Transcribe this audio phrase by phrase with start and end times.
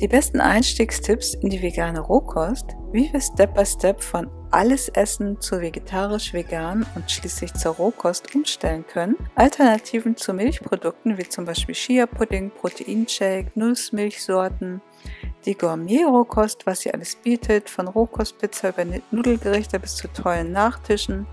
[0.00, 5.40] Die besten Einstiegstipps in die vegane Rohkost, wie wir Step by Step von alles Essen
[5.40, 12.50] zu vegetarisch-vegan und schließlich zur Rohkost umstellen können, Alternativen zu Milchprodukten wie zum Beispiel Chia-Pudding,
[12.50, 14.82] Proteinshake, Nussmilchsorten,
[15.46, 21.26] die Gourmet-Rohkost, was sie alles bietet, von Rohkostpizza über Nudelgerichte bis zu tollen Nachtischen,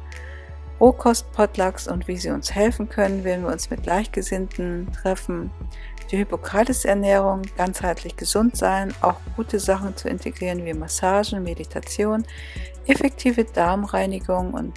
[0.80, 5.52] Rohkost-Potlucks und wie sie uns helfen können, wenn wir uns mit Gleichgesinnten treffen,
[6.12, 12.26] die Hippokrates-Ernährung, ganzheitlich gesund sein, auch gute Sachen zu integrieren wie Massagen, Meditation,
[12.88, 14.74] effektive Darmreinigung und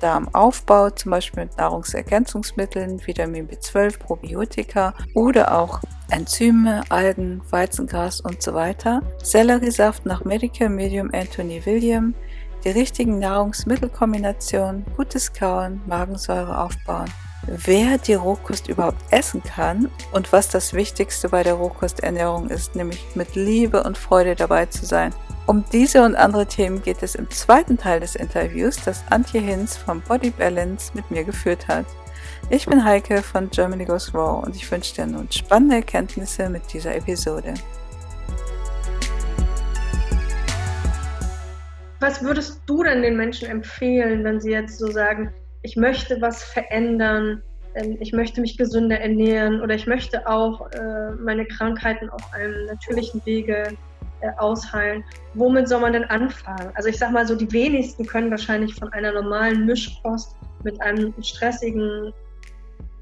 [0.00, 5.80] Darmaufbau, zum Beispiel mit Nahrungsergänzungsmitteln, Vitamin B12, Probiotika oder auch
[6.10, 12.14] Enzyme, Algen, Weizengras und so weiter, Selleriesaft nach Medical Medium Anthony William,
[12.64, 17.10] die richtigen Nahrungsmittelkombinationen, gutes Kauen, Magensäure aufbauen
[17.46, 23.04] wer die Rohkost überhaupt essen kann und was das Wichtigste bei der Rohkosternährung ist, nämlich
[23.14, 25.14] mit Liebe und Freude dabei zu sein.
[25.46, 29.76] Um diese und andere Themen geht es im zweiten Teil des Interviews, das Antje Hinz
[29.76, 31.86] vom Body Balance mit mir geführt hat.
[32.50, 36.62] Ich bin Heike von Germany Goes Raw und ich wünsche dir nun spannende Erkenntnisse mit
[36.72, 37.54] dieser Episode.
[42.00, 45.32] Was würdest du denn den Menschen empfehlen, wenn sie jetzt so sagen,
[45.66, 47.42] ich möchte was verändern,
[47.74, 52.66] ähm, ich möchte mich gesünder ernähren oder ich möchte auch äh, meine Krankheiten auf einem
[52.66, 53.76] natürlichen Wege
[54.20, 55.02] äh, ausheilen.
[55.34, 56.70] Womit soll man denn anfangen?
[56.74, 61.12] Also ich sag mal so, die wenigsten können wahrscheinlich von einer normalen Mischkost mit einem
[61.20, 62.12] stressigen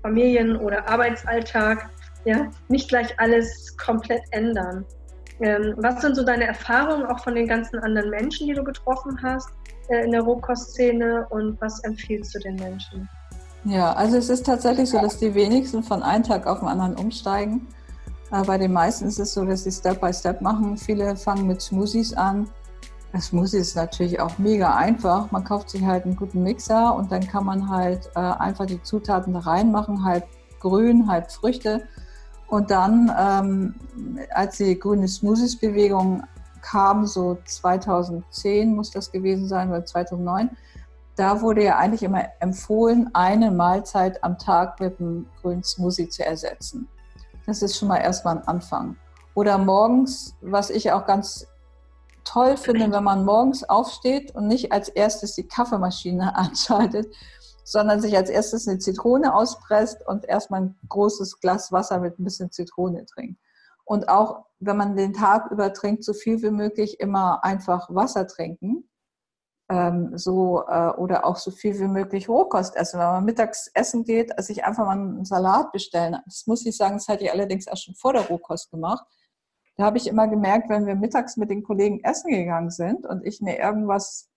[0.01, 1.91] Familien- oder Arbeitsalltag
[2.25, 4.87] ja, nicht gleich alles komplett ändern.
[5.41, 9.19] Ähm, was sind so deine Erfahrungen auch von den ganzen anderen Menschen, die du getroffen
[9.23, 9.51] hast?
[9.89, 13.09] Äh, in der Rohkostszene und was empfiehlst du den Menschen?
[13.65, 16.97] Ja, also es ist tatsächlich so, dass die wenigsten von einem Tag auf den anderen
[16.97, 17.67] umsteigen.
[18.47, 20.77] Bei den meisten ist es so, dass sie Step by Step machen.
[20.77, 22.49] Viele fangen mit Smoothies an.
[23.15, 25.31] Das Smoothie ist natürlich auch mega einfach.
[25.31, 28.83] Man kauft sich halt einen guten Mixer und dann kann man halt äh, einfach die
[28.83, 30.27] Zutaten da reinmachen, halb
[30.59, 31.87] grün, halb Früchte.
[32.49, 33.75] Und dann, ähm,
[34.35, 36.25] als die grüne Smoothies-Bewegung
[36.65, 40.51] kam, so 2010 muss das gewesen sein oder 2009,
[41.17, 46.25] da wurde ja eigentlich immer empfohlen, eine Mahlzeit am Tag mit einem grünen Smoothie zu
[46.25, 46.89] ersetzen.
[47.47, 48.97] Das ist schon mal erstmal ein Anfang.
[49.35, 51.47] Oder morgens, was ich auch ganz
[52.25, 57.15] toll finde, wenn man morgens aufsteht und nicht als erstes die Kaffeemaschine anschaltet,
[57.63, 62.25] sondern sich als erstes eine Zitrone auspresst und erstmal ein großes Glas Wasser mit ein
[62.25, 63.39] bisschen Zitrone trinkt.
[63.85, 68.27] Und auch wenn man den Tag über trinkt, so viel wie möglich immer einfach Wasser
[68.27, 68.89] trinken.
[69.71, 73.01] Ähm, so, äh, oder auch so viel wie möglich Rohkost essen.
[73.01, 76.19] Wenn man mittags essen geht, also sich einfach mal einen Salat bestellen.
[76.27, 79.07] Das muss ich sagen, das hatte ich allerdings auch schon vor der Rohkost gemacht.
[79.77, 83.27] Da habe ich immer gemerkt, wenn wir mittags mit den Kollegen essen gegangen sind und
[83.27, 84.31] ich mir irgendwas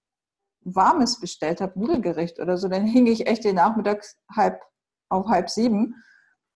[0.62, 4.06] Warmes bestellt habe, Nudelgericht oder so, dann hing ich echt den Nachmittag
[4.36, 4.62] halb
[5.10, 5.96] auf halb sieben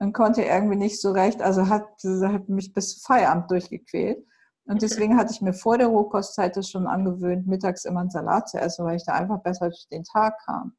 [0.01, 4.25] und konnte irgendwie nicht so recht, also hat, hat mich bis Feierabend durchgequält.
[4.65, 8.49] Und deswegen hatte ich mir vor der Rohkostzeit das schon angewöhnt, mittags immer einen Salat
[8.49, 10.73] zu essen, weil ich da einfach besser durch den Tag kam.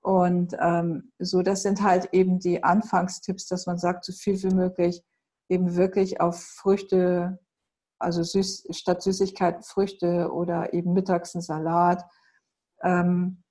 [0.00, 4.54] Und ähm, so, das sind halt eben die Anfangstipps, dass man sagt, so viel wie
[4.54, 5.04] möglich
[5.48, 7.38] eben wirklich auf Früchte,
[8.00, 12.04] also süß, statt Süßigkeiten Früchte oder eben mittags einen Salat.
[12.82, 13.44] Ähm,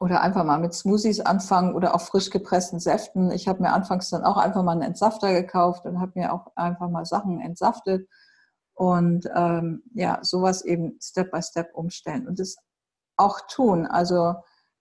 [0.00, 3.30] oder einfach mal mit Smoothies anfangen oder auch frisch gepressten Säften.
[3.30, 6.52] Ich habe mir anfangs dann auch einfach mal einen Entsafter gekauft und habe mir auch
[6.56, 8.08] einfach mal Sachen entsaftet
[8.74, 12.56] und ähm, ja, sowas eben Step by Step umstellen und es
[13.16, 13.86] auch tun.
[13.86, 14.34] Also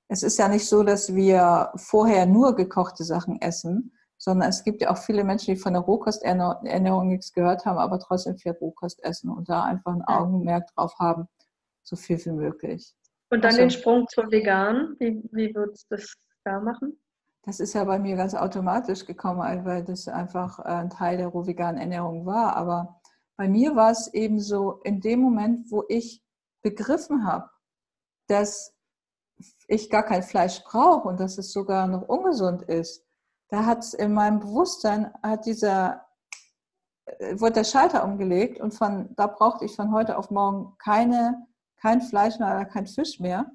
[0.08, 4.82] es ist ja nicht so, dass wir vorher nur gekochte Sachen essen, sondern es gibt
[4.82, 9.04] ja auch viele Menschen, die von der Rohkosternährung nichts gehört haben, aber trotzdem viel Rohkost
[9.04, 11.28] essen und da einfach ein Augenmerk drauf haben,
[11.84, 12.96] so viel wie möglich.
[13.34, 13.58] Und dann so.
[13.58, 14.96] den Sprung zur Vegan.
[15.00, 16.14] Wie, wie würdest du das
[16.44, 17.00] da machen?
[17.46, 21.30] Das ist ja bei mir ganz automatisch gekommen, weil das einfach äh, ein Teil der
[21.30, 22.56] rohveganen Ernährung war.
[22.56, 23.02] Aber
[23.36, 26.24] bei mir war es eben so, in dem Moment, wo ich
[26.62, 27.50] begriffen habe,
[28.28, 28.76] dass
[29.68, 33.04] ich gar kein Fleisch brauche und dass es sogar noch ungesund ist,
[33.50, 36.06] da hat es in meinem Bewusstsein, hat dieser,
[37.06, 41.48] äh, wurde der Schalter umgelegt und von da brauchte ich von heute auf morgen keine
[41.84, 43.52] kein Fleisch mehr oder kein Fisch mehr.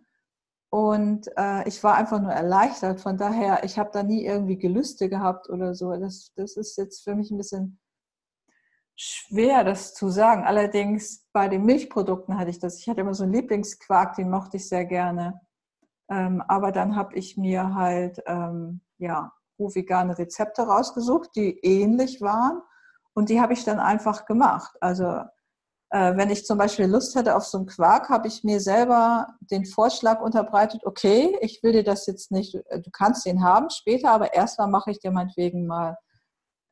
[0.71, 3.01] Und äh, ich war einfach nur erleichtert.
[3.01, 5.97] Von daher, ich habe da nie irgendwie Gelüste gehabt oder so.
[5.97, 7.81] Das, das ist jetzt für mich ein bisschen
[8.97, 10.45] schwer, das zu sagen.
[10.45, 12.79] Allerdings bei den Milchprodukten hatte ich das.
[12.81, 15.41] Ich hatte immer so einen Lieblingsquark, den mochte ich sehr gerne.
[16.11, 22.61] Ähm, aber dann habe ich mir halt ähm, ja, vegane Rezepte rausgesucht, die ähnlich waren.
[23.15, 24.77] Und die habe ich dann einfach gemacht.
[24.83, 25.23] Also
[25.91, 29.27] äh, wenn ich zum Beispiel Lust hätte auf so einen Quark, habe ich mir selber
[29.41, 33.71] den Vorschlag unterbreitet, okay, ich will dir das jetzt nicht, äh, du kannst den haben
[33.71, 35.97] später, aber erstmal mache ich dir meinetwegen mal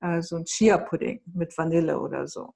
[0.03, 2.53] äh, so einen Chia-Pudding mit Vanille oder so.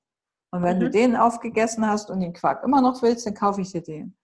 [0.52, 0.80] Und wenn mhm.
[0.80, 4.16] du den aufgegessen hast und den Quark immer noch willst, dann kaufe ich dir den.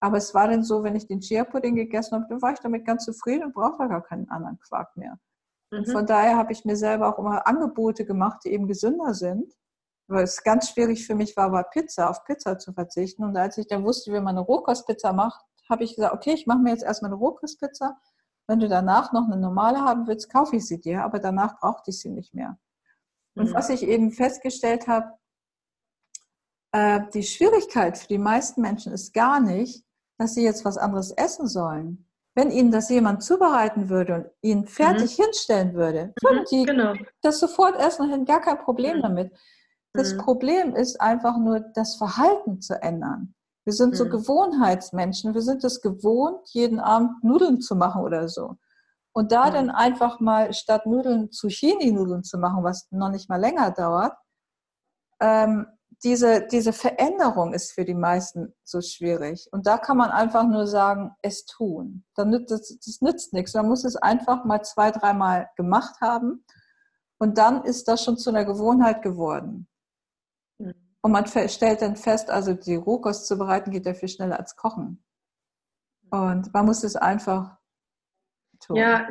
[0.00, 2.84] Aber es war dann so, wenn ich den Chia-Pudding gegessen habe, dann war ich damit
[2.84, 5.16] ganz zufrieden und brauchte gar keinen anderen Quark mehr.
[5.70, 5.78] Mhm.
[5.78, 9.54] Und von daher habe ich mir selber auch immer Angebote gemacht, die eben gesünder sind
[10.06, 13.24] weil es ganz schwierig für mich war, bei Pizza auf Pizza zu verzichten.
[13.24, 16.46] Und als ich dann wusste, wie man eine Rohkostpizza macht, habe ich gesagt, okay, ich
[16.46, 17.98] mache mir jetzt erstmal eine Rohkostpizza.
[18.46, 21.90] Wenn du danach noch eine normale haben willst, kaufe ich sie dir, aber danach brauchte
[21.90, 22.58] ich sie nicht mehr.
[23.34, 23.54] Und mhm.
[23.54, 25.14] was ich eben festgestellt habe,
[26.72, 29.84] äh, die Schwierigkeit für die meisten Menschen ist gar nicht,
[30.18, 32.06] dass sie jetzt was anderes essen sollen.
[32.34, 35.22] Wenn ihnen das jemand zubereiten würde und ihnen fertig mhm.
[35.22, 36.94] hinstellen würde, würden mhm, die genau.
[37.22, 39.02] das sofort essen und hätten gar kein Problem mhm.
[39.02, 39.32] damit.
[39.94, 40.18] Das mhm.
[40.18, 43.34] Problem ist einfach nur, das Verhalten zu ändern.
[43.64, 44.10] Wir sind so mhm.
[44.10, 45.34] Gewohnheitsmenschen.
[45.34, 48.56] Wir sind es gewohnt, jeden Abend Nudeln zu machen oder so.
[49.12, 49.54] Und da mhm.
[49.54, 54.14] dann einfach mal statt Nudeln Zucchini-Nudeln zu machen, was noch nicht mal länger dauert,
[55.20, 55.66] ähm,
[56.02, 59.48] diese, diese Veränderung ist für die meisten so schwierig.
[59.52, 62.04] Und da kann man einfach nur sagen, es tun.
[62.16, 63.54] Dann nützt, das, das nützt nichts.
[63.54, 66.44] Man muss es einfach mal zwei, dreimal gemacht haben.
[67.18, 69.68] Und dann ist das schon zu einer Gewohnheit geworden.
[71.04, 74.56] Und man stellt dann fest, also die Rohkost zu bereiten geht ja viel schneller als
[74.56, 75.04] kochen.
[76.08, 77.58] Und man muss es einfach
[78.58, 78.76] tun.
[78.76, 79.10] Ja,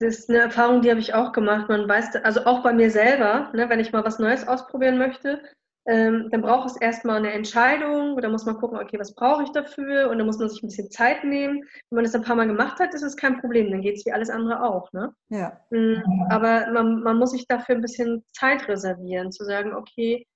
[0.00, 1.68] das ist eine Erfahrung, die habe ich auch gemacht.
[1.68, 5.40] Man weiß, also auch bei mir selber, ne, wenn ich mal was Neues ausprobieren möchte,
[5.86, 8.20] ähm, dann braucht es erstmal eine Entscheidung.
[8.20, 10.10] Da muss man gucken, okay, was brauche ich dafür?
[10.10, 11.62] Und dann muss man sich ein bisschen Zeit nehmen.
[11.88, 13.70] Wenn man das ein paar Mal gemacht hat, ist es kein Problem.
[13.70, 14.92] Dann geht es wie alles andere auch.
[14.92, 15.14] Ne?
[15.28, 15.60] Ja.
[15.70, 20.26] Mhm, aber man, man muss sich dafür ein bisschen Zeit reservieren, zu sagen, okay,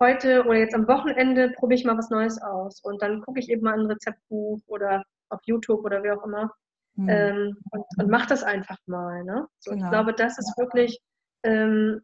[0.00, 2.80] heute oder jetzt am Wochenende probiere ich mal was Neues aus.
[2.82, 6.52] Und dann gucke ich eben mal ein Rezeptbuch oder auf YouTube oder wie auch immer
[6.96, 7.08] hm.
[7.08, 9.24] ähm, und, und mache das einfach mal.
[9.24, 9.46] Ne?
[9.60, 9.84] So, genau.
[9.84, 10.98] Ich glaube, das ist wirklich,
[11.42, 12.02] ähm,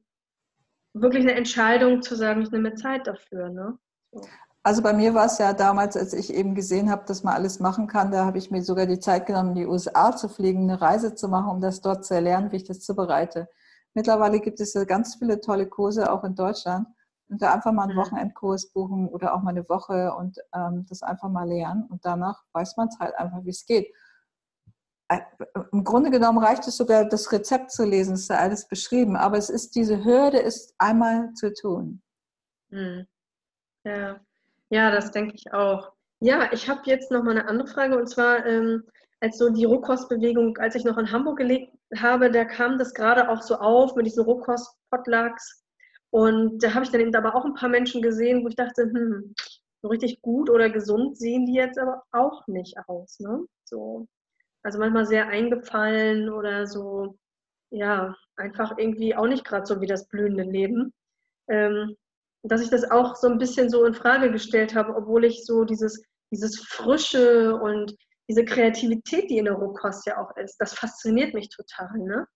[0.94, 3.48] wirklich eine Entscheidung zu sagen, ich nehme Zeit dafür.
[3.50, 3.78] Ne?
[4.12, 4.26] So.
[4.64, 7.58] Also bei mir war es ja damals, als ich eben gesehen habe, dass man alles
[7.58, 10.70] machen kann, da habe ich mir sogar die Zeit genommen, in die USA zu fliegen,
[10.70, 13.48] eine Reise zu machen, um das dort zu erlernen, wie ich das zubereite.
[13.94, 16.86] Mittlerweile gibt es ja ganz viele tolle Kurse, auch in Deutschland
[17.32, 18.00] und da einfach mal einen mhm.
[18.00, 21.86] Wochenendkurs buchen oder auch mal eine Woche und ähm, das einfach mal lernen.
[21.88, 23.90] Und danach weiß man es halt einfach, wie es geht.
[25.08, 25.20] Äh,
[25.72, 29.16] Im Grunde genommen reicht es sogar, das Rezept zu lesen, ist da alles beschrieben.
[29.16, 32.02] Aber es ist diese Hürde, ist einmal zu tun.
[32.68, 33.06] Mhm.
[33.84, 34.20] Ja.
[34.68, 35.90] ja, das denke ich auch.
[36.20, 38.84] Ja, ich habe jetzt noch mal eine andere Frage und zwar, ähm,
[39.20, 43.28] als so die Rohkostbewegung, als ich noch in Hamburg gelebt habe, da kam das gerade
[43.28, 45.61] auch so auf mit diesen Rohkost-Potlucks
[46.12, 48.82] und da habe ich dann eben aber auch ein paar Menschen gesehen, wo ich dachte,
[48.82, 49.34] hm,
[49.80, 53.18] so richtig gut oder gesund sehen die jetzt aber auch nicht aus.
[53.18, 53.46] Ne?
[53.64, 54.06] So.
[54.62, 57.16] Also manchmal sehr eingefallen oder so,
[57.70, 60.92] ja, einfach irgendwie auch nicht gerade so wie das blühende Leben.
[61.48, 61.96] Ähm,
[62.42, 65.64] dass ich das auch so ein bisschen so in Frage gestellt habe, obwohl ich so
[65.64, 67.96] dieses, dieses Frische und
[68.28, 71.98] diese Kreativität, die in der Rohkost ja auch ist, das fasziniert mich total.
[71.98, 72.26] Ne?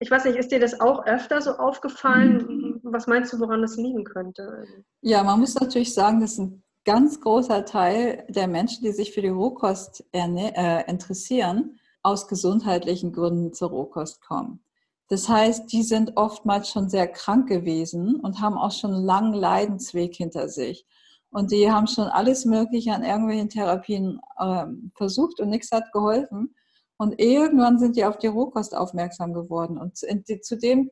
[0.00, 2.46] Ich weiß nicht, ist dir das auch öfter so aufgefallen?
[2.46, 2.59] Mhm.
[2.92, 4.66] Was meinst du, woran das liegen könnte?
[5.00, 9.22] Ja, man muss natürlich sagen, dass ein ganz großer Teil der Menschen, die sich für
[9.22, 14.64] die Rohkost äh, interessieren, aus gesundheitlichen Gründen zur Rohkost kommen.
[15.08, 19.34] Das heißt, die sind oftmals schon sehr krank gewesen und haben auch schon einen langen
[19.34, 20.86] Leidensweg hinter sich.
[21.30, 26.54] Und die haben schon alles Mögliche an irgendwelchen Therapien äh, versucht und nichts hat geholfen.
[26.96, 29.78] Und irgendwann sind die auf die Rohkost aufmerksam geworden.
[29.78, 30.06] Und zu,
[30.42, 30.90] zu dem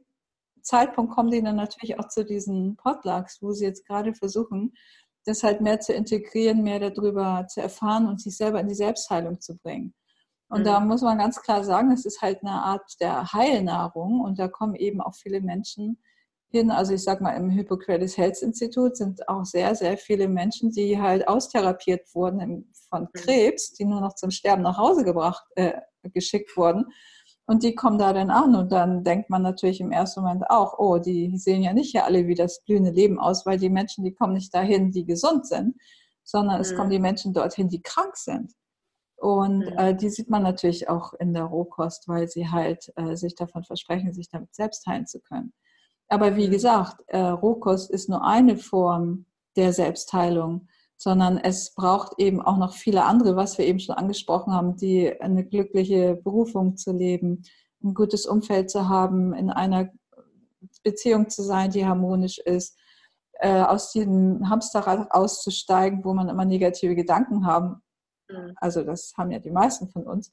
[0.68, 4.74] Zeitpunkt kommen die dann natürlich auch zu diesen Potlucks, wo sie jetzt gerade versuchen,
[5.24, 9.40] das halt mehr zu integrieren, mehr darüber zu erfahren und sich selber in die Selbstheilung
[9.40, 9.94] zu bringen.
[10.48, 10.64] Und mhm.
[10.64, 14.48] da muss man ganz klar sagen, es ist halt eine Art der Heilnahrung und da
[14.48, 16.02] kommen eben auch viele Menschen
[16.50, 16.70] hin.
[16.70, 21.00] Also ich sag mal, im Hippocrates Health Institut sind auch sehr, sehr viele Menschen, die
[21.00, 23.08] halt austherapiert wurden von mhm.
[23.14, 25.72] Krebs, die nur noch zum Sterben nach Hause gebracht, äh,
[26.02, 26.86] geschickt wurden.
[27.48, 30.78] Und die kommen da dann an und dann denkt man natürlich im ersten Moment auch,
[30.78, 34.04] oh, die sehen ja nicht ja alle wie das blühende Leben aus, weil die Menschen,
[34.04, 35.74] die kommen nicht dahin, die gesund sind,
[36.24, 36.60] sondern mhm.
[36.60, 38.52] es kommen die Menschen dorthin, die krank sind.
[39.16, 39.78] Und mhm.
[39.78, 43.64] äh, die sieht man natürlich auch in der Rohkost, weil sie halt äh, sich davon
[43.64, 45.54] versprechen, sich damit selbst heilen zu können.
[46.08, 46.52] Aber wie mhm.
[46.52, 49.24] gesagt, äh, Rohkost ist nur eine Form
[49.56, 54.52] der Selbstheilung sondern es braucht eben auch noch viele andere, was wir eben schon angesprochen
[54.52, 57.44] haben, die eine glückliche Berufung zu leben,
[57.82, 59.90] ein gutes Umfeld zu haben, in einer
[60.82, 62.76] Beziehung zu sein, die harmonisch ist,
[63.34, 67.80] äh, aus diesem Hamsterrad auszusteigen, wo man immer negative Gedanken haben.
[68.28, 68.54] Mhm.
[68.56, 70.32] Also das haben ja die meisten von uns.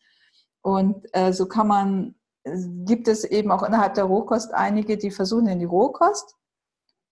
[0.62, 5.48] Und äh, so kann man, gibt es eben auch innerhalb der Rohkost einige, die versuchen
[5.48, 6.36] in die Rohkost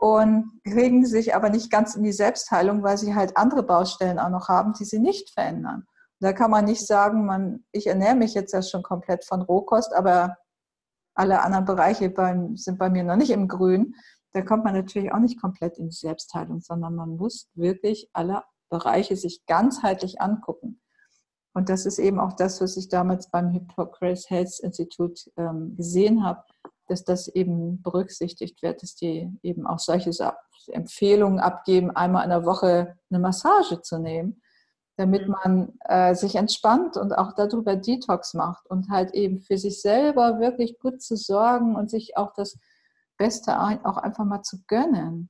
[0.04, 4.28] und kriegen sich aber nicht ganz in die Selbstheilung, weil sie halt andere Baustellen auch
[4.28, 5.88] noch haben, die sie nicht verändern.
[6.20, 9.94] Da kann man nicht sagen, man, ich ernähre mich jetzt ja schon komplett von Rohkost,
[9.94, 10.36] aber
[11.16, 13.96] alle anderen Bereiche beim, sind bei mir noch nicht im Grün.
[14.34, 18.44] Da kommt man natürlich auch nicht komplett in die Selbstheilung, sondern man muss wirklich alle
[18.70, 20.82] Bereiche sich ganzheitlich angucken.
[21.54, 26.26] Und das ist eben auch das, was ich damals beim Hippocrates Health Institute ähm, gesehen
[26.26, 26.44] habe,
[26.88, 30.12] dass das eben berücksichtigt wird, dass die eben auch solche
[30.68, 34.42] Empfehlungen abgeben, einmal in der Woche eine Massage zu nehmen,
[34.98, 35.36] damit mhm.
[35.44, 40.40] man äh, sich entspannt und auch darüber Detox macht und halt eben für sich selber
[40.40, 42.58] wirklich gut zu sorgen und sich auch das
[43.18, 45.30] Beste auch einfach mal zu gönnen.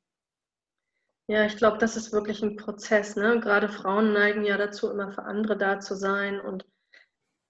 [1.27, 3.15] Ja, ich glaube, das ist wirklich ein Prozess.
[3.15, 3.39] Ne?
[3.39, 6.65] Gerade Frauen neigen ja dazu, immer für andere da zu sein und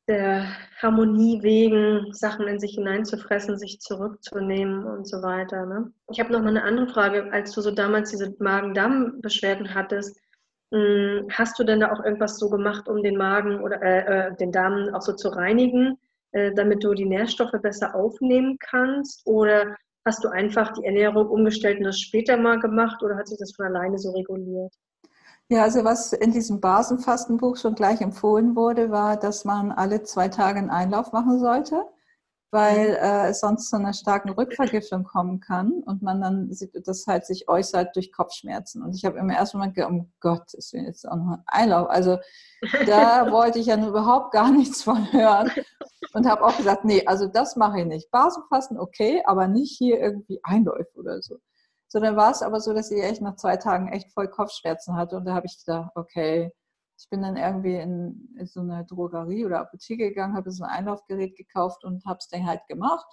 [0.08, 0.46] der
[0.82, 5.66] Harmonie wegen Sachen in sich hineinzufressen, sich zurückzunehmen und so weiter.
[5.66, 5.94] Ne?
[6.12, 7.32] Ich habe noch mal eine andere Frage.
[7.32, 10.20] Als du so damals diese Magen-Darm-Beschwerden hattest,
[10.74, 14.36] hm, hast du denn da auch irgendwas so gemacht, um den Magen oder äh, äh,
[14.36, 15.98] den Darm auch so zu reinigen,
[16.32, 19.26] äh, damit du die Nährstoffe besser aufnehmen kannst?
[19.26, 23.38] Oder hast du einfach die Ernährung umgestellt und das später mal gemacht oder hat sich
[23.40, 24.74] das von alleine so reguliert?
[25.50, 30.30] Ja, also was in diesem Basenfastenbuch schon gleich empfohlen wurde, war, dass man alle zwei
[30.30, 31.84] Tage einen Einlauf machen sollte,
[32.50, 32.96] weil mhm.
[32.96, 36.50] äh, es sonst zu einer starken Rückvergiftung kommen kann und man dann
[36.86, 38.82] das halt sich äußert durch Kopfschmerzen.
[38.82, 41.90] Und ich habe im ersten Moment gedacht, um Gottes Willen, jetzt auch noch ein Einlauf.
[41.90, 42.20] Also
[42.86, 45.52] da wollte ich ja überhaupt gar nichts von hören
[46.14, 48.12] und habe auch gesagt, nee, also das mache ich nicht.
[48.12, 51.40] Basenfasten, okay, aber nicht hier irgendwie Einläufe oder so.
[51.94, 54.96] So, dann war es aber so, dass ich echt nach zwei Tagen echt voll Kopfschmerzen
[54.96, 55.16] hatte.
[55.16, 56.52] Und da habe ich gedacht, okay,
[56.98, 60.72] ich bin dann irgendwie in, in so eine Drogerie oder Apotheke gegangen, habe so ein
[60.72, 63.06] Einlaufgerät gekauft und habe es dann halt gemacht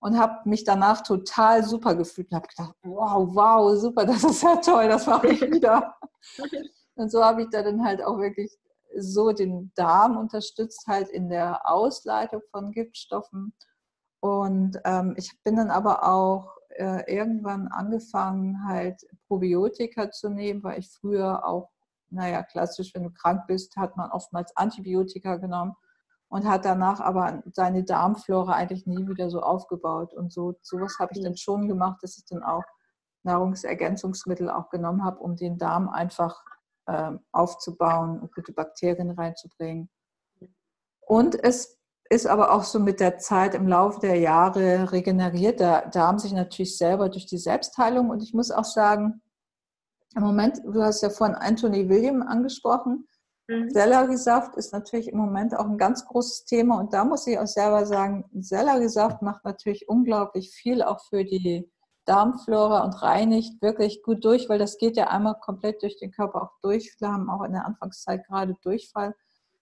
[0.00, 4.42] und habe mich danach total super gefühlt und habe gedacht, wow, wow, super, das ist
[4.42, 5.96] ja toll, das mache ich wieder.
[6.96, 8.54] und so habe ich da dann halt auch wirklich
[8.98, 13.54] so den Darm unterstützt, halt in der Ausleitung von Giftstoffen.
[14.20, 20.78] Und ähm, ich bin dann aber auch äh, irgendwann angefangen, halt Probiotika zu nehmen, weil
[20.78, 21.70] ich früher auch,
[22.10, 25.74] naja, klassisch, wenn du krank bist, hat man oftmals Antibiotika genommen
[26.28, 30.14] und hat danach aber seine Darmflora eigentlich nie wieder so aufgebaut.
[30.14, 32.64] Und so sowas habe ich dann schon gemacht, dass ich dann auch
[33.22, 36.42] Nahrungsergänzungsmittel auch genommen habe, um den Darm einfach
[36.86, 39.90] äh, aufzubauen und gute Bakterien reinzubringen.
[41.00, 41.75] Und es
[42.10, 45.60] ist aber auch so mit der Zeit im Laufe der Jahre regeneriert.
[45.60, 48.10] Der Darm sich natürlich selber durch die Selbstheilung.
[48.10, 49.22] Und ich muss auch sagen,
[50.14, 53.06] im Moment, du hast ja vorhin Anthony William angesprochen.
[53.48, 53.70] Mhm.
[53.70, 56.78] Selleriesaft ist natürlich im Moment auch ein ganz großes Thema.
[56.78, 61.70] Und da muss ich auch selber sagen, Selleriesaft macht natürlich unglaublich viel auch für die
[62.06, 66.42] Darmflora und reinigt wirklich gut durch, weil das geht ja einmal komplett durch den Körper
[66.42, 66.92] auch durch.
[66.92, 69.14] Viele haben auch in der Anfangszeit gerade Durchfall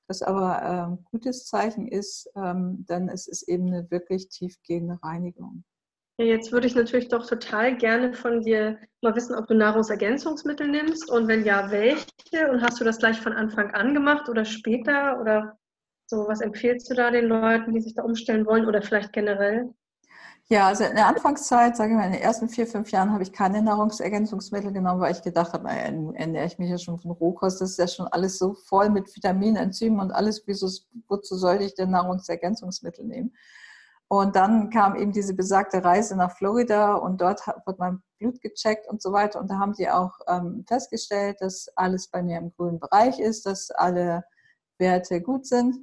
[0.06, 4.98] was aber ein ähm, gutes Zeichen ist, ähm, dann ist es eben eine wirklich tiefgehende
[5.02, 5.64] Reinigung.
[6.18, 10.68] Ja, jetzt würde ich natürlich doch total gerne von dir mal wissen, ob du Nahrungsergänzungsmittel
[10.68, 12.50] nimmst und wenn ja, welche?
[12.50, 15.20] Und hast du das gleich von Anfang an gemacht oder später?
[15.20, 15.58] Oder
[16.06, 19.74] so, was empfiehlst du da den Leuten, die sich da umstellen wollen oder vielleicht generell?
[20.50, 23.22] Ja, also in der Anfangszeit, sage ich mal, in den ersten vier, fünf Jahren habe
[23.22, 25.84] ich keine Nahrungsergänzungsmittel genommen, weil ich gedacht habe, naja,
[26.14, 29.14] ernähre ich mich ja schon von Rohkost, das ist ja schon alles so voll mit
[29.16, 30.68] Vitaminen, Enzymen und alles, wieso,
[31.08, 33.34] wozu sollte ich denn Nahrungsergänzungsmittel nehmen?
[34.08, 38.86] Und dann kam eben diese besagte Reise nach Florida und dort wird mein Blut gecheckt
[38.86, 39.40] und so weiter.
[39.40, 43.46] Und da haben sie auch ähm, festgestellt, dass alles bei mir im grünen Bereich ist,
[43.46, 44.24] dass alle
[44.78, 45.78] Werte gut sind.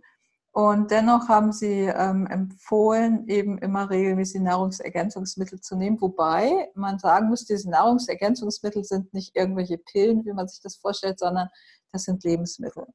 [0.53, 6.01] Und dennoch haben sie ähm, empfohlen, eben immer regelmäßig Nahrungsergänzungsmittel zu nehmen.
[6.01, 11.19] Wobei man sagen muss, diese Nahrungsergänzungsmittel sind nicht irgendwelche Pillen, wie man sich das vorstellt,
[11.19, 11.47] sondern
[11.93, 12.85] das sind Lebensmittel.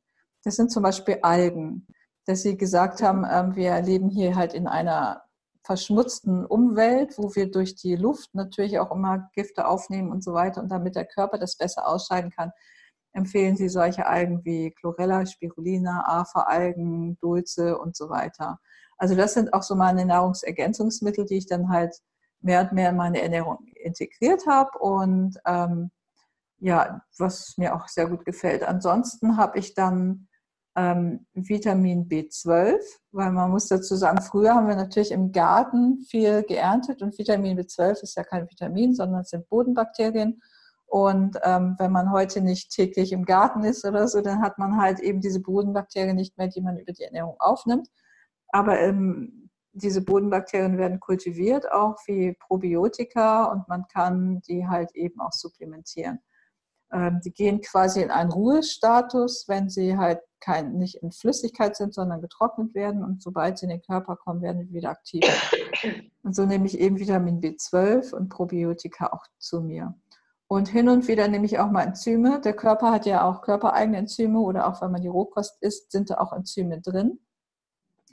[0.44, 1.86] Das sind zum Beispiel Algen.
[2.26, 5.22] Dass sie gesagt haben, ähm, wir leben hier halt in einer
[5.64, 10.62] verschmutzten Umwelt, wo wir durch die Luft natürlich auch immer Gifte aufnehmen und so weiter.
[10.62, 12.52] Und damit der Körper das besser ausscheiden kann,
[13.16, 18.58] empfehlen sie solche Algen wie Chlorella, Spirulina, Afa-Algen, Dulce und so weiter.
[18.98, 21.96] Also das sind auch so meine Nahrungsergänzungsmittel, die ich dann halt
[22.40, 25.90] mehr und mehr in meine Ernährung integriert habe und ähm,
[26.58, 28.62] ja, was mir auch sehr gut gefällt.
[28.62, 30.28] Ansonsten habe ich dann
[30.76, 32.78] ähm, Vitamin B12,
[33.12, 37.58] weil man muss dazu sagen, früher haben wir natürlich im Garten viel geerntet und Vitamin
[37.58, 40.42] B12 ist ja kein Vitamin, sondern es sind Bodenbakterien
[40.86, 44.80] Und ähm, wenn man heute nicht täglich im Garten ist oder so, dann hat man
[44.80, 47.88] halt eben diese Bodenbakterien nicht mehr, die man über die Ernährung aufnimmt.
[48.48, 55.20] Aber ähm, diese Bodenbakterien werden kultiviert, auch wie Probiotika, und man kann die halt eben
[55.20, 56.20] auch supplementieren.
[56.92, 61.92] Ähm, die gehen quasi in einen Ruhestatus, wenn sie halt kein, nicht in Flüssigkeit sind,
[61.92, 63.02] sondern getrocknet werden.
[63.02, 65.24] Und sobald sie in den Körper kommen, werden sie wieder aktiv.
[66.22, 69.94] Und so nehme ich eben Vitamin B12 und Probiotika auch zu mir.
[70.48, 72.40] Und hin und wieder nehme ich auch mal Enzyme.
[72.40, 76.10] Der Körper hat ja auch körpereigene Enzyme oder auch wenn man die Rohkost isst, sind
[76.10, 77.18] da auch Enzyme drin.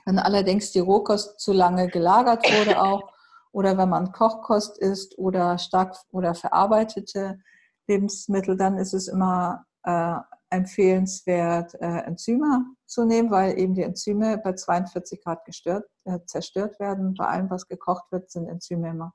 [0.05, 3.13] Wenn allerdings die Rohkost zu lange gelagert wurde auch
[3.51, 7.39] oder wenn man Kochkost isst oder stark oder verarbeitete
[7.87, 10.15] Lebensmittel, dann ist es immer äh,
[10.49, 16.79] empfehlenswert, äh, Enzyme zu nehmen, weil eben die Enzyme bei 42 Grad gestört, äh, zerstört
[16.79, 17.13] werden.
[17.13, 19.13] Bei allem, was gekocht wird, sind Enzyme immer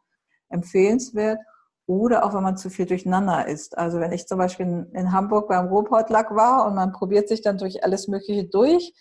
[0.48, 1.38] empfehlenswert.
[1.88, 3.78] Oder auch wenn man zu viel durcheinander isst.
[3.78, 7.56] Also wenn ich zum Beispiel in, Hamburg beim Ruhrpottlack war und man probiert sich dann
[7.56, 8.92] durch alles Mögliche durch,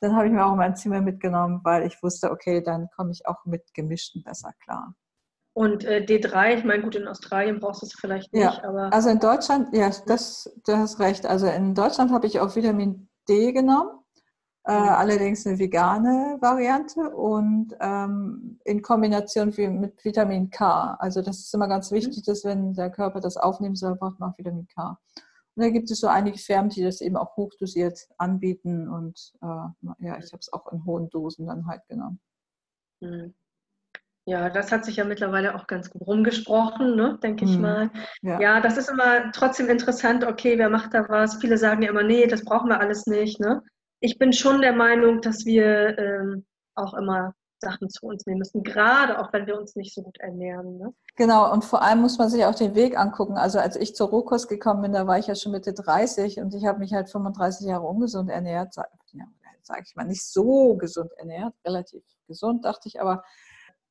[0.00, 3.26] dann habe ich mir auch mein Zimmer mitgenommen, weil ich wusste, okay, dann komme ich
[3.26, 4.94] auch mit gemischten besser klar.
[5.52, 8.90] Und äh, D3, ich meine, gut, in Australien brauchst du es vielleicht nicht, ja, aber.
[8.90, 11.26] Also in Deutschland, ja, das, du hast recht.
[11.26, 13.99] Also in Deutschland habe ich auch Vitamin D genommen,
[14.66, 14.88] äh, mhm.
[14.88, 20.96] allerdings eine vegane Variante und ähm, in Kombination mit Vitamin K.
[20.98, 21.96] Also das ist immer ganz mhm.
[21.96, 24.98] wichtig, dass wenn der Körper das aufnehmen soll, braucht man auch Vitamin K.
[25.56, 29.46] Und da gibt es so einige Firmen, die das eben auch hochdosiert anbieten und äh,
[29.98, 32.20] ja, ich habe es auch in hohen Dosen dann halt genommen.
[33.00, 33.34] Mhm.
[34.26, 37.90] Ja, das hat sich ja mittlerweile auch ganz gut rumgesprochen, ne, denke ich mal.
[38.22, 38.40] Ja.
[38.40, 38.60] ja.
[38.60, 41.36] das ist immer trotzdem interessant, okay, wer macht da was?
[41.40, 43.40] Viele sagen ja immer, nee, das brauchen wir alles nicht.
[43.40, 43.62] Ne?
[44.00, 48.62] Ich bin schon der Meinung, dass wir ähm, auch immer Sachen zu uns nehmen müssen,
[48.62, 50.78] gerade auch wenn wir uns nicht so gut ernähren.
[50.78, 50.94] Ne?
[51.16, 53.36] Genau, und vor allem muss man sich auch den Weg angucken.
[53.36, 56.54] Also als ich zur Rohkost gekommen bin, da war ich ja schon Mitte 30 und
[56.54, 58.74] ich habe mich halt 35 Jahre ungesund ernährt.
[59.12, 59.26] Ja,
[59.62, 63.22] sage ich mal, nicht so gesund ernährt, relativ gesund, dachte ich, aber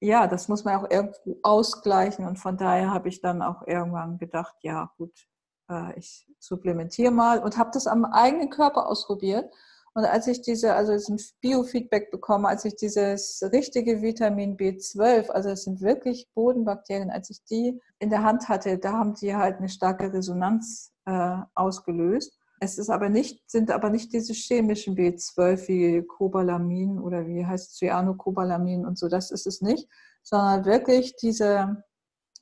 [0.02, 2.26] ja, das muss man auch irgendwo ausgleichen.
[2.26, 5.28] Und von daher habe ich dann auch irgendwann gedacht, ja gut,
[5.70, 9.54] äh, ich supplementiere mal und habe das am eigenen Körper ausprobiert.
[9.94, 15.50] Und als ich diese, also ein Biofeedback bekomme, als ich dieses richtige Vitamin B12, also
[15.50, 19.58] es sind wirklich Bodenbakterien, als ich die in der Hand hatte, da haben die halt
[19.58, 22.38] eine starke Resonanz äh, ausgelöst.
[22.62, 27.78] Es ist aber nicht, sind aber nicht diese chemischen B12 wie Cobalamin oder wie heißt
[27.78, 29.88] Cyanocobalamin und so, das ist es nicht,
[30.24, 31.84] sondern wirklich diese,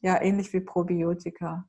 [0.01, 1.67] ja, ähnlich wie Probiotika.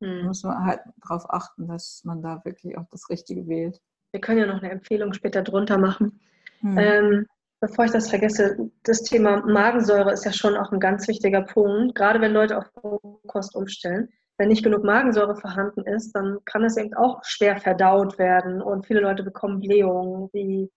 [0.00, 0.26] Hm.
[0.26, 3.80] Muss man halt darauf achten, dass man da wirklich auch das Richtige wählt.
[4.12, 6.20] Wir können ja noch eine Empfehlung später drunter machen.
[6.60, 6.78] Hm.
[6.78, 7.26] Ähm,
[7.60, 11.94] bevor ich das vergesse, das Thema Magensäure ist ja schon auch ein ganz wichtiger Punkt,
[11.94, 14.08] gerade wenn Leute auf Rohkost umstellen
[14.40, 18.86] wenn nicht genug Magensäure vorhanden ist, dann kann es eben auch schwer verdaut werden und
[18.86, 20.30] viele Leute bekommen Blähungen.
[20.32, 20.72] Wie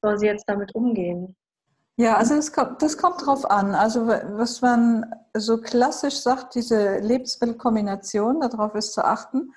[0.00, 1.34] sollen sie jetzt damit umgehen?
[1.96, 3.74] Ja, also das kommt, das kommt drauf an.
[3.74, 9.52] Also was man so klassisch sagt, diese Lebensmittelkombination, darauf ist zu achten.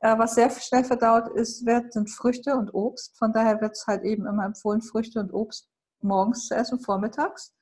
[0.00, 3.16] Äh, was sehr schnell verdaut ist, wird, sind Früchte und Obst.
[3.18, 5.68] Von daher wird es halt eben immer empfohlen, Früchte und Obst
[6.02, 7.54] morgens zu essen, vormittags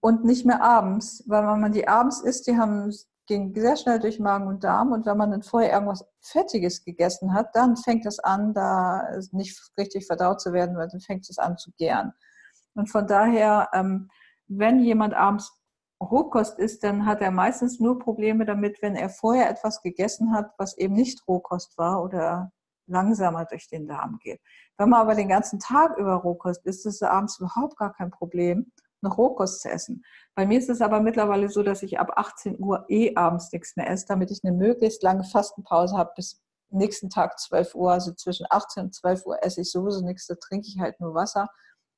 [0.00, 2.92] und nicht mehr abends, weil wenn man die abends isst, die haben
[3.30, 4.90] ging sehr schnell durch Magen und Darm.
[4.90, 9.56] Und wenn man dann vorher irgendwas Fettiges gegessen hat, dann fängt es an, da nicht
[9.78, 12.12] richtig verdaut zu werden, weil dann fängt es an zu gären.
[12.74, 14.10] Und von daher, ähm,
[14.48, 15.52] wenn jemand abends
[16.00, 20.52] Rohkost isst, dann hat er meistens nur Probleme damit, wenn er vorher etwas gegessen hat,
[20.56, 22.52] was eben nicht Rohkost war oder
[22.86, 24.40] langsamer durch den Darm geht.
[24.78, 28.10] Wenn man aber den ganzen Tag über Rohkost isst, ist es abends überhaupt gar kein
[28.10, 30.04] Problem noch Rohkost zu essen.
[30.34, 33.76] Bei mir ist es aber mittlerweile so, dass ich ab 18 Uhr eh abends nichts
[33.76, 37.92] mehr esse, damit ich eine möglichst lange Fastenpause habe bis nächsten Tag 12 Uhr.
[37.92, 41.14] Also zwischen 18 und 12 Uhr esse ich sowieso nichts, da trinke ich halt nur
[41.14, 41.48] Wasser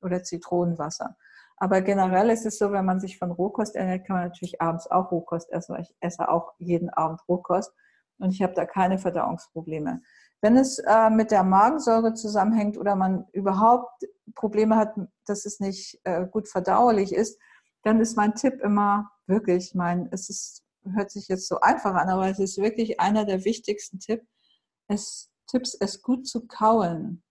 [0.01, 1.15] oder Zitronenwasser.
[1.63, 4.91] Aber generell ist es so, wenn man sich von Rohkost ernährt, kann man natürlich abends
[4.91, 7.71] auch Rohkost essen, weil ich esse auch jeden Abend Rohkost
[8.19, 10.01] und ich habe da keine Verdauungsprobleme.
[10.41, 14.03] Wenn es äh, mit der Magensäure zusammenhängt oder man überhaupt
[14.35, 14.93] Probleme hat,
[15.25, 17.39] dass es nicht äh, gut verdauerlich ist,
[17.83, 22.09] dann ist mein Tipp immer wirklich, mein, es ist, hört sich jetzt so einfach an,
[22.09, 24.21] aber es ist wirklich einer der wichtigsten Tipp,
[24.89, 27.22] es, Tipps, es gut zu kauen.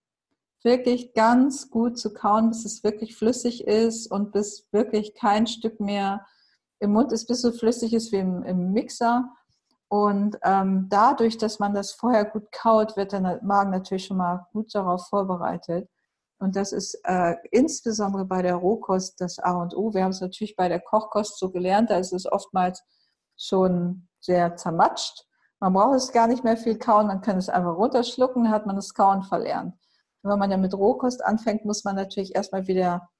[0.62, 5.80] Wirklich ganz gut zu kauen, bis es wirklich flüssig ist und bis wirklich kein Stück
[5.80, 6.24] mehr
[6.78, 9.32] im Mund ist, bis so flüssig ist wie im, im Mixer
[9.92, 14.46] und ähm, dadurch, dass man das vorher gut kaut, wird der Magen natürlich schon mal
[14.54, 15.86] gut darauf vorbereitet.
[16.38, 19.92] Und das ist äh, insbesondere bei der Rohkost das A und O.
[19.92, 22.82] Wir haben es natürlich bei der Kochkost so gelernt, da ist es oftmals
[23.36, 25.26] schon sehr zermatscht.
[25.60, 28.76] Man braucht es gar nicht mehr viel kauen, man kann es einfach runterschlucken, hat man
[28.76, 29.74] das Kauen verlernt.
[30.22, 33.10] Wenn man ja mit Rohkost anfängt, muss man natürlich erstmal wieder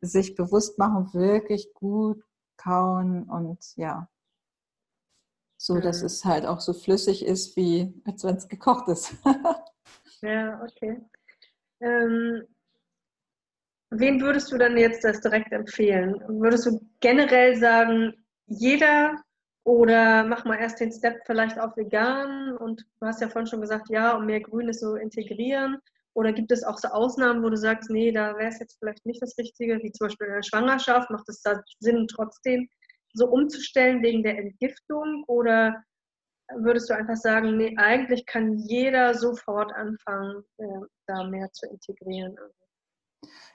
[0.00, 2.22] sich bewusst machen, wirklich gut
[2.56, 4.08] kauen und ja,
[5.56, 6.06] so dass mhm.
[6.06, 9.14] es halt auch so flüssig ist, wie als wenn es gekocht ist.
[10.22, 11.00] ja, okay.
[11.80, 12.44] Ähm,
[13.90, 16.22] wen würdest du dann jetzt das direkt empfehlen?
[16.40, 18.14] Würdest du generell sagen,
[18.46, 19.22] jeder
[19.64, 23.60] oder mach mal erst den Step vielleicht auf vegan und du hast ja vorhin schon
[23.60, 25.78] gesagt, ja, um mehr Grünes so integrieren.
[26.20, 29.06] Oder gibt es auch so Ausnahmen, wo du sagst, nee, da wäre es jetzt vielleicht
[29.06, 32.68] nicht das Richtige, wie zum Beispiel in der Schwangerschaft, macht es da Sinn, trotzdem
[33.14, 35.24] so umzustellen wegen der Entgiftung?
[35.28, 35.82] Oder
[36.56, 40.64] würdest du einfach sagen, nee, eigentlich kann jeder sofort anfangen, äh,
[41.06, 42.36] da mehr zu integrieren?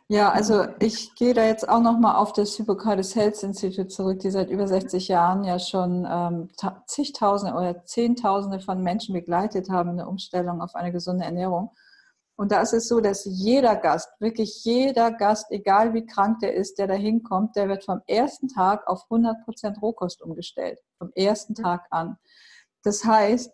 [0.07, 4.31] Ja, also ich gehe da jetzt auch nochmal auf das Hippocrates Health Institute zurück, die
[4.31, 6.49] seit über 60 Jahren ja schon ähm,
[6.87, 11.69] zigtausende oder zehntausende von Menschen begleitet haben in der Umstellung auf eine gesunde Ernährung.
[12.37, 16.53] Und da ist es so, dass jeder Gast, wirklich jeder Gast, egal wie krank der
[16.53, 20.79] ist, der da hinkommt, der wird vom ersten Tag auf 100% Rohkost umgestellt.
[20.97, 21.63] Vom ersten mhm.
[21.63, 22.17] Tag an.
[22.83, 23.51] Das heißt,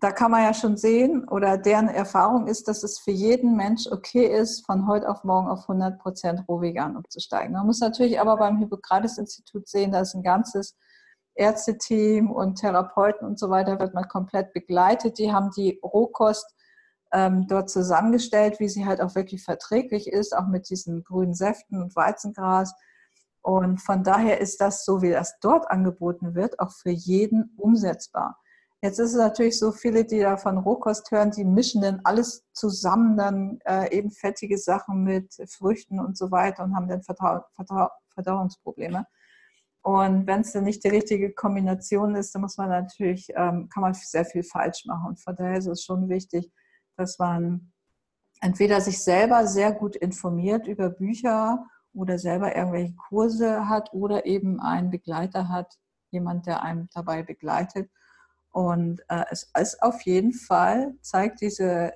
[0.00, 3.86] da kann man ja schon sehen oder deren Erfahrung ist, dass es für jeden Mensch
[3.90, 7.52] okay ist, von heute auf morgen auf 100% rohvegan umzusteigen.
[7.52, 10.78] Man muss natürlich aber beim Hippokrates-Institut sehen, da ist ein ganzes
[11.34, 15.18] Ärzteteam und Therapeuten und so weiter, wird man komplett begleitet.
[15.18, 16.46] Die haben die Rohkost
[17.12, 21.82] ähm, dort zusammengestellt, wie sie halt auch wirklich verträglich ist, auch mit diesen grünen Säften
[21.82, 22.74] und Weizengras.
[23.42, 28.38] Und von daher ist das, so wie das dort angeboten wird, auch für jeden umsetzbar.
[28.82, 32.46] Jetzt ist es natürlich so, viele, die da von Rohkost hören, die mischen dann alles
[32.54, 37.44] zusammen, dann äh, eben fettige Sachen mit Früchten und so weiter und haben dann Verdau
[37.54, 39.06] Verdau Verdauungsprobleme.
[39.82, 43.82] Und wenn es dann nicht die richtige Kombination ist, dann muss man natürlich, ähm, kann
[43.82, 45.08] man sehr viel falsch machen.
[45.08, 46.50] Und von daher ist es schon wichtig,
[47.00, 47.72] dass man
[48.40, 54.60] entweder sich selber sehr gut informiert über Bücher oder selber irgendwelche Kurse hat oder eben
[54.60, 55.78] einen Begleiter hat,
[56.10, 57.90] jemand, der einem dabei begleitet
[58.52, 61.92] und äh, es ist auf jeden Fall, zeigt diese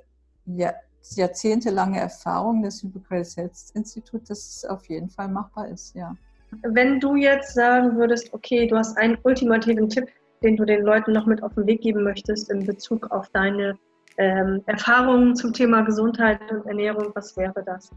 [0.47, 6.15] jahrzehntelange Erfahrung des Hippocrates Health Institut, dass es auf jeden Fall machbar ist, ja.
[6.63, 10.09] Wenn du jetzt sagen würdest, okay, du hast einen ultimativen Tipp,
[10.43, 13.77] den du den Leuten noch mit auf den Weg geben möchtest in Bezug auf deine
[14.19, 17.91] ähm, Erfahrungen zum Thema Gesundheit und Ernährung, was wäre das?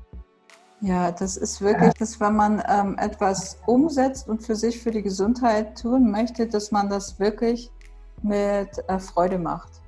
[0.81, 5.01] Ja, das ist wirklich, dass wenn man ähm, etwas umsetzt und für sich, für die
[5.01, 7.71] Gesundheit tun möchte, dass man das wirklich
[8.21, 9.81] mit äh, Freude macht.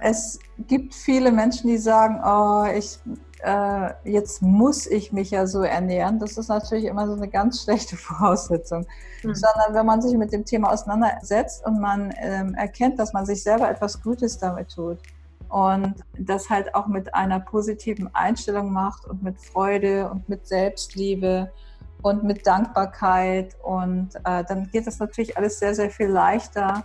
[0.00, 2.98] Es gibt viele Menschen, die sagen, oh, ich,
[3.42, 6.18] äh, jetzt muss ich mich ja so ernähren.
[6.18, 8.86] Das ist natürlich immer so eine ganz schlechte Voraussetzung.
[9.22, 9.34] Mhm.
[9.34, 13.42] Sondern wenn man sich mit dem Thema auseinandersetzt und man ähm, erkennt, dass man sich
[13.42, 14.98] selber etwas Gutes damit tut
[15.54, 21.52] und das halt auch mit einer positiven Einstellung macht und mit Freude und mit Selbstliebe
[22.02, 23.56] und mit Dankbarkeit.
[23.62, 26.82] Und äh, dann geht das natürlich alles sehr, sehr viel leichter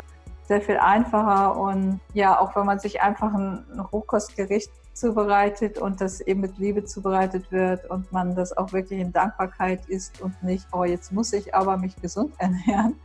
[0.50, 1.58] sehr viel einfacher.
[1.58, 6.84] Und ja, auch wenn man sich einfach ein, Rohkostgericht zubereitet und das eben mit Liebe
[6.84, 11.32] zubereitet wird und man das auch wirklich in Dankbarkeit isst und nicht, oh, jetzt muss
[11.34, 12.96] ich aber mich gesund ernähren,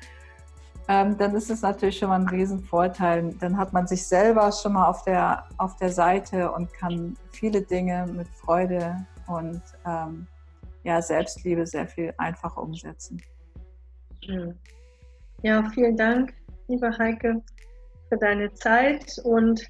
[0.88, 3.34] ähm, dann ist es natürlich schon mal ein Riesenvorteil.
[3.40, 7.62] Dann hat man sich selber schon mal auf der, auf der Seite und kann viele
[7.62, 10.26] Dinge mit Freude und ähm,
[10.82, 13.20] ja, Selbstliebe sehr viel einfacher umsetzen.
[15.42, 16.34] Ja, vielen Dank
[16.68, 17.42] lieber Heike,
[18.08, 19.66] für deine Zeit und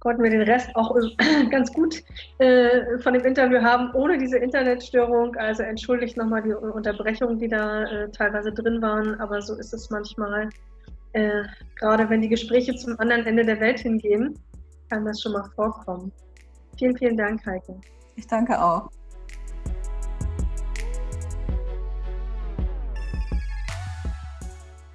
[0.00, 0.94] konnten wir den Rest auch
[1.50, 2.02] ganz gut
[2.38, 5.36] äh, von dem Interview haben, ohne diese Internetstörung.
[5.36, 9.90] Also entschuldigt nochmal die Unterbrechungen, die da äh, teilweise drin waren, aber so ist es
[9.90, 10.48] manchmal.
[11.12, 11.42] Äh,
[11.78, 14.38] gerade wenn die Gespräche zum anderen Ende der Welt hingehen,
[14.88, 16.12] kann das schon mal vorkommen.
[16.78, 17.76] Vielen, vielen Dank, Heike.
[18.16, 18.90] Ich danke auch.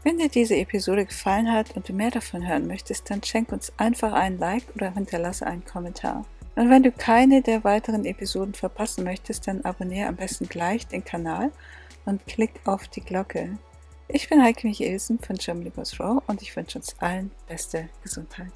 [0.05, 3.73] Wenn dir diese Episode gefallen hat und du mehr davon hören möchtest, dann schenk uns
[3.77, 6.25] einfach einen Like oder hinterlasse einen Kommentar.
[6.55, 11.03] Und wenn du keine der weiteren Episoden verpassen möchtest, dann abonniere am besten gleich den
[11.03, 11.51] Kanal
[12.05, 13.57] und klick auf die Glocke.
[14.07, 18.53] Ich bin Heike Michelsen von Germany Goes Raw und ich wünsche uns allen beste Gesundheit.